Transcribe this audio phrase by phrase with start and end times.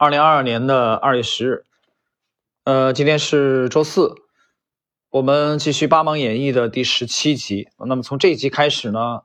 [0.00, 1.64] 二零二二年的二月十日，
[2.64, 4.14] 呃，今天是周四，
[5.10, 7.68] 我们继续《八芒演义》的第十七集。
[7.76, 9.24] 那么从这一集开始呢，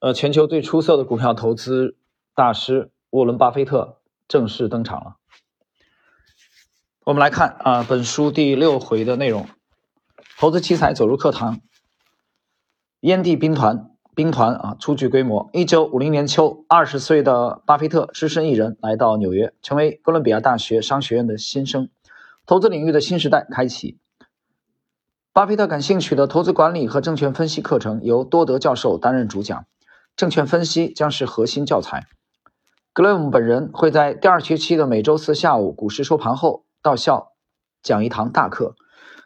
[0.00, 1.94] 呃，全球最出色的股票投资
[2.34, 5.18] 大师沃伦·巴菲特正式登场了。
[7.04, 9.48] 我们来看啊，本书第六回的内容：
[10.36, 11.60] 投资奇才走入课堂，
[13.02, 13.91] 烟蒂兵团。
[14.14, 15.48] 兵团啊，初具规模。
[15.54, 21.88] 一九五零年秋，二十岁的巴菲特只身一人来到纽约，成为哥伦比亚大学商学院的新生。
[22.44, 23.98] 投资领域的新时代开启。
[25.32, 29.64] 巴菲特感兴趣的投资管理和证券分析课程由多德教授担任主讲，
[30.14, 32.04] 证券分析将是核心教材。
[32.92, 37.32] 格雷厄姆本人会在第二学期的每周四下午股市收盘后到校
[37.82, 38.74] 讲一堂大课。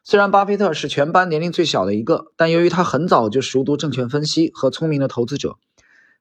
[0.08, 5.56] 虽然巴菲特是全班年龄最小的一个，但由于他很早就熟读证券分析和聪明的投资者，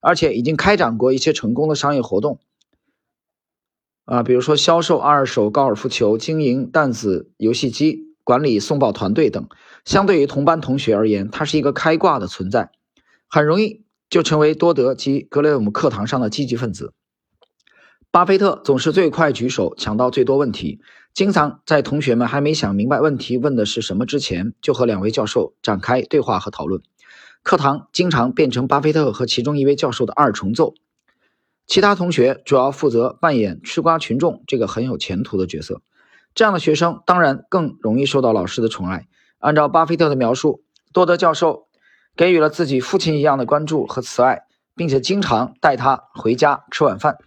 [0.01, 2.39] 而且已经开展过一些成功的商业活动，
[4.05, 9.47] 啊，比如说销售二手高尔夫球、经营弹子游戏机、管理送报团队等，
[9.85, 12.71] 相对于同班同学而言，他是一个开挂的存在，
[13.27, 16.95] 很容易就成为多德及格雷厄姆课堂上的积极分子。
[18.15, 20.79] 巴菲特总是最快举手，抢到最多问题，
[21.13, 26.81] 经常在同学们还没想明白问题问的是什么之前，就和两位教授展开对话和讨论。
[27.43, 30.75] 课堂经常变成巴菲特和其中一位教授的二重奏，
[31.67, 35.81] 其他同学主要负责扮演吃瓜群众这个很有前途的角色。
[36.33, 39.07] 这样的学生当然更容易受到老师的宠爱。
[39.39, 41.67] 按照巴菲特的描述，多德教授
[42.15, 44.43] 给予了自己父亲一样的关注和慈爱，
[44.73, 47.17] 并且经常带他回家吃晚饭。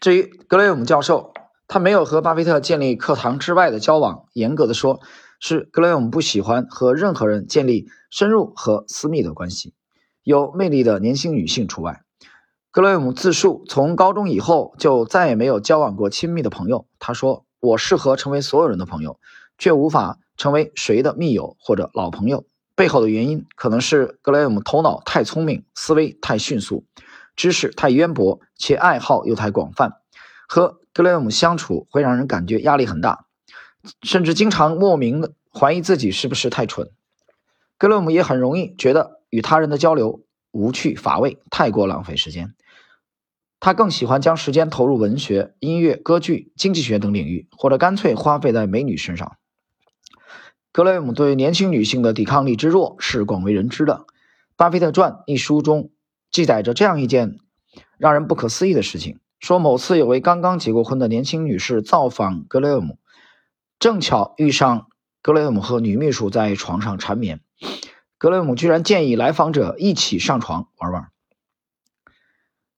[0.00, 1.34] 至于格雷厄姆教授，
[1.68, 4.24] 他没有和巴菲特建立课堂之外的交往。
[4.32, 4.98] 严格的说，
[5.38, 9.74] 是格雷厄姆不喜欢和任何人建立深入和私密的关系，
[10.22, 12.00] 有魅力的年轻女性除外。
[12.70, 16.86] 格雷厄姆自述，从高中以后就再也没有交往过亲密的朋友。
[16.98, 19.20] 他说：“我适合成为所有人的朋友，
[19.58, 22.46] 却无法成为谁的密友或者老朋友。
[22.74, 26.86] 背后的原因可能是格雷厄姆头脑太聪明，思维太迅速。”
[27.36, 30.00] 知识太渊博，且爱好又太广泛，
[30.48, 33.26] 和格雷厄姆相处会让人感觉压力很大，
[34.02, 36.90] 甚至经常莫名的怀疑自己是不是太蠢。
[37.78, 42.54] 格雷厄姆也很容易觉得与他人的交流无趣乏味，太过浪费时间。
[43.60, 49.36] 他更喜欢将时间投入文学、音乐、歌剧、经济学等领域，或者干脆花费在美女身上。
[50.72, 54.06] 格雷厄姆对年轻女性的抵抗力之弱是广为人知的，
[54.56, 55.90] 《巴菲特传》一书中。
[56.30, 57.38] 记载着这样一件
[57.98, 62.98] 让人不可思议的事情：说某次有位刚刚结过婚的年轻女士造访格雷厄姆，
[63.78, 64.88] 正巧遇上
[65.22, 67.40] 格雷厄姆和女秘书在床上缠绵，
[68.16, 71.10] 格雷厄姆居然建议来访者一起上床玩玩。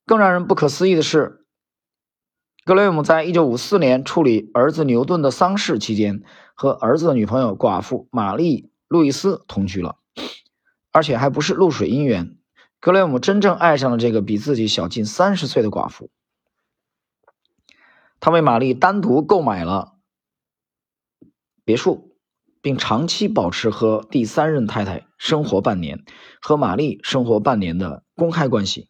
[0.06, 1.44] 更让人不可思议的是，
[2.64, 6.22] 格雷厄姆在一九五四年处理儿子牛顿的丧事期间，
[6.54, 9.96] 和儿子的女朋友寡妇玛丽·路易斯同居了，
[10.90, 12.36] 而且还不是露水姻缘。
[12.82, 16.10] 格雷姆真正爱上了这个比自己小近三十岁的寡妇，
[18.18, 19.92] 他为玛丽单独购买了
[21.64, 22.16] 别墅，
[22.60, 26.04] 并长期保持和第三任太太生活半年、
[26.40, 28.88] 和玛丽生活半年的公开关系，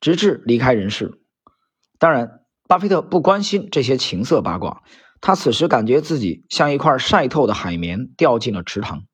[0.00, 1.20] 直至离开人世。
[2.00, 4.82] 当然，巴菲特不关心这些情色八卦，
[5.20, 9.04] 他此时感觉自己像一块晒透的海绵掉进了池塘。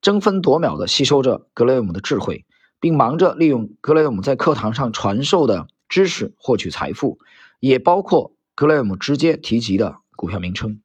[0.00, 2.46] 争分夺秒地吸收着格雷厄姆的智慧，
[2.80, 7.18] 并忙着利用格雷厄姆在课堂上传授的知识获取财富，
[7.58, 10.80] 也包括格雷厄姆直接提及的股票名称。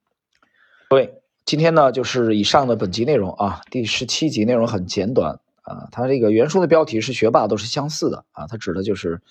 [0.89, 1.13] 各位，
[1.45, 3.61] 今天呢就是以上的本集内容啊。
[3.71, 9.21] 第十七集内容很简短啊，它这个原书的标题是“学霸都是相似的”啊，它指的就是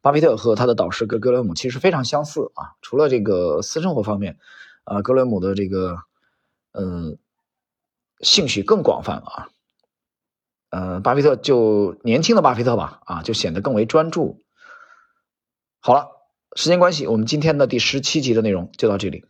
[0.00, 2.78] 巴菲特和他的导师格格雷厄姆其实非常相似啊。
[2.82, 4.38] 除了这个私生活方面，
[4.84, 5.98] 啊，格雷厄姆的这个
[6.70, 7.18] 嗯。
[8.24, 9.48] 兴趣更广泛了啊，
[10.70, 14.42] 嗯，巴菲特就年轻的巴菲特吧，啊，就显得更为专注。
[15.80, 16.08] 好了，
[16.56, 19.24] 时间关系，我们今天的第十七集的内容就到这里。